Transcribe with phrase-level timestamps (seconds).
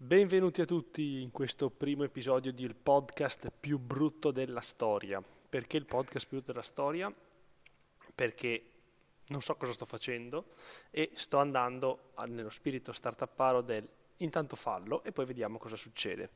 [0.00, 5.20] Benvenuti a tutti in questo primo episodio del podcast più brutto della storia.
[5.20, 7.12] Perché il podcast più brutto della storia?
[8.14, 8.62] Perché
[9.26, 10.54] non so cosa sto facendo
[10.92, 13.88] e sto andando nello spirito startupparo del
[14.18, 16.30] intanto fallo e poi vediamo cosa succede.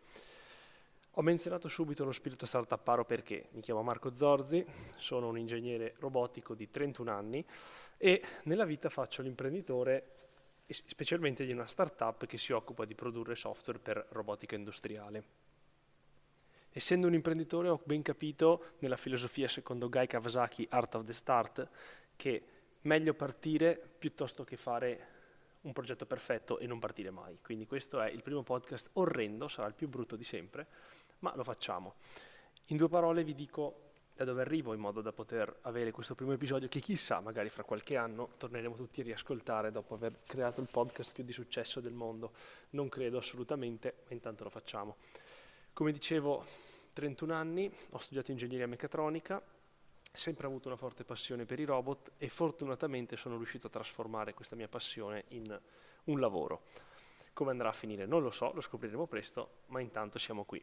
[1.12, 4.66] Ho menzionato subito lo spirito startupparo perché mi chiamo Marco Zorzi,
[4.96, 7.46] sono un ingegnere robotico di 31 anni
[7.96, 10.16] e nella vita faccio l'imprenditore
[10.72, 15.24] specialmente di una startup che si occupa di produrre software per robotica industriale.
[16.70, 21.68] Essendo un imprenditore ho ben capito nella filosofia secondo Guy Kawasaki Art of the Start
[22.16, 22.42] che
[22.82, 25.08] meglio partire piuttosto che fare
[25.62, 27.38] un progetto perfetto e non partire mai.
[27.42, 30.66] Quindi questo è il primo podcast orrendo, sarà il più brutto di sempre,
[31.20, 31.94] ma lo facciamo.
[32.66, 36.32] In due parole vi dico da dove arrivo in modo da poter avere questo primo
[36.32, 40.68] episodio che chissà, magari fra qualche anno torneremo tutti a riascoltare dopo aver creato il
[40.70, 42.32] podcast più di successo del mondo.
[42.70, 44.96] Non credo assolutamente, ma intanto lo facciamo.
[45.72, 46.44] Come dicevo,
[46.92, 49.42] 31 anni, ho studiato ingegneria meccatronica,
[50.12, 54.56] sempre avuto una forte passione per i robot e fortunatamente sono riuscito a trasformare questa
[54.56, 55.58] mia passione in
[56.04, 56.64] un lavoro.
[57.32, 60.62] Come andrà a finire non lo so, lo scopriremo presto, ma intanto siamo qui.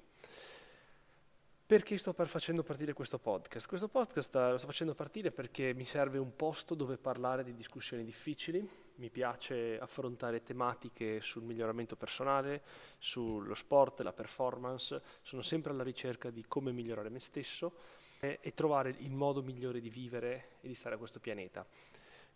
[1.70, 3.68] Perché sto facendo partire questo podcast?
[3.68, 8.04] Questo podcast lo sto facendo partire perché mi serve un posto dove parlare di discussioni
[8.04, 12.64] difficili, mi piace affrontare tematiche sul miglioramento personale,
[12.98, 17.76] sullo sport, la performance, sono sempre alla ricerca di come migliorare me stesso
[18.20, 21.64] e, e trovare il modo migliore di vivere e di stare a questo pianeta.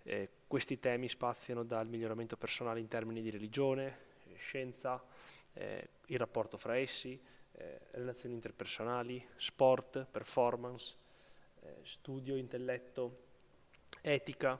[0.04, 3.98] Eh, questi temi spaziano dal miglioramento personale in termini di religione,
[4.36, 5.04] scienza,
[5.54, 7.20] eh, il rapporto fra essi,
[7.54, 10.96] eh, relazioni interpersonali, sport, performance,
[11.62, 13.20] eh, studio, intelletto,
[14.02, 14.60] etica.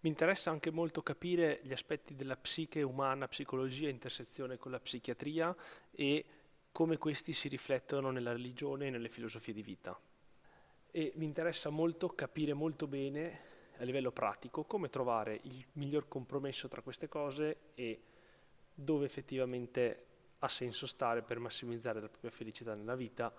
[0.00, 5.54] Mi interessa anche molto capire gli aspetti della psiche umana, psicologia, intersezione con la psichiatria
[5.90, 6.24] e
[6.70, 9.98] come questi si riflettono nella religione e nelle filosofie di vita.
[10.90, 16.68] E mi interessa molto capire molto bene a livello pratico come trovare il miglior compromesso
[16.68, 18.00] tra queste cose e
[18.72, 20.04] dove effettivamente
[20.38, 23.32] ha senso stare per massimizzare la propria felicità nella vita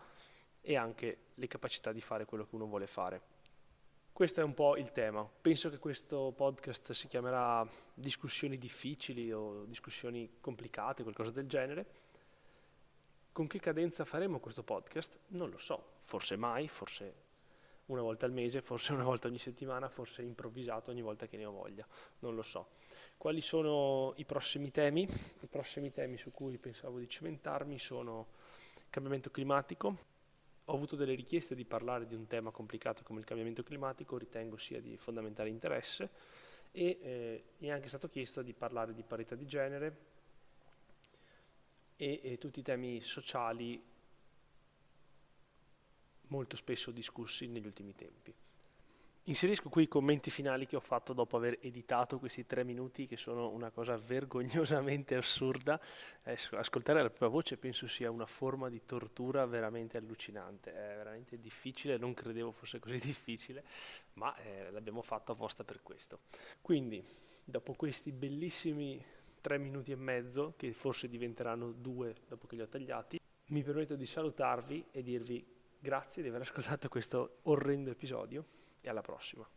[0.61, 3.35] e anche le capacità di fare quello che uno vuole fare.
[4.11, 5.23] Questo è un po' il tema.
[5.23, 11.85] Penso che questo podcast si chiamerà discussioni difficili o discussioni complicate, qualcosa del genere.
[13.31, 15.19] Con che cadenza faremo questo podcast?
[15.27, 17.26] Non lo so, forse mai, forse
[17.87, 21.45] una volta al mese, forse una volta ogni settimana, forse improvvisato ogni volta che ne
[21.45, 21.85] ho voglia,
[22.19, 22.69] non lo so.
[23.17, 25.03] Quali sono i prossimi temi?
[25.41, 28.27] I prossimi temi su cui pensavo di cimentarmi sono
[28.89, 30.15] cambiamento climatico.
[30.65, 34.57] Ho avuto delle richieste di parlare di un tema complicato come il cambiamento climatico, ritengo
[34.57, 36.09] sia di fondamentale interesse
[36.71, 39.97] e eh, mi è anche stato chiesto di parlare di parità di genere
[41.95, 43.81] e, e tutti i temi sociali
[46.27, 48.33] molto spesso discussi negli ultimi tempi.
[49.27, 53.17] Inserisco qui i commenti finali che ho fatto dopo aver editato questi tre minuti che
[53.17, 55.77] sono una cosa vergognosamente assurda.
[56.51, 61.97] Ascoltare la propria voce penso sia una forma di tortura veramente allucinante, è veramente difficile,
[61.97, 63.65] non credevo fosse così difficile,
[64.13, 66.19] ma eh, l'abbiamo fatto apposta per questo.
[66.61, 67.03] Quindi,
[67.43, 69.03] dopo questi bellissimi
[69.41, 73.97] tre minuti e mezzo, che forse diventeranno due dopo che li ho tagliati, mi permetto
[73.97, 75.55] di salutarvi e dirvi
[75.87, 78.45] grazie di aver ascoltato questo orrendo episodio
[78.81, 79.47] e alla prossima.